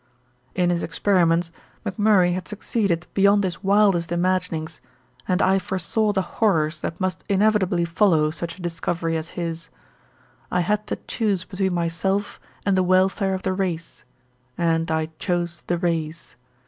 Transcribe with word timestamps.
In 0.55 0.71
his 0.71 0.81
experiments 0.81 1.51
McMurray 1.85 2.33
had 2.33 2.47
succeeded 2.47 3.05
beyond 3.13 3.43
his 3.43 3.63
wildest 3.63 4.11
imaginings, 4.11 4.81
and 5.27 5.43
I 5.43 5.59
foresaw 5.59 6.11
the 6.11 6.23
horrors 6.23 6.79
that 6.79 6.99
must 6.99 7.23
inevitably 7.29 7.85
follow 7.85 8.31
such 8.31 8.57
a 8.57 8.63
discovery 8.63 9.15
as 9.15 9.29
his. 9.37 9.69
I 10.49 10.61
had 10.61 10.87
to 10.87 10.95
choose 11.07 11.43
between 11.43 11.75
myself 11.75 12.39
and 12.65 12.75
the 12.75 12.81
welfare 12.81 13.35
of 13.35 13.43
the 13.43 13.53
race, 13.53 14.03
and 14.57 14.89
I 14.89 15.11
chose 15.19 15.61
the 15.67 15.77
race. 15.77 16.35